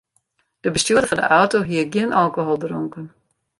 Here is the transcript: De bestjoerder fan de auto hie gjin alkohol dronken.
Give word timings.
De 0.63 0.69
bestjoerder 0.75 1.07
fan 1.09 1.17
de 1.21 1.27
auto 1.37 1.59
hie 1.69 1.89
gjin 1.93 2.13
alkohol 2.21 2.57
dronken. 2.63 3.05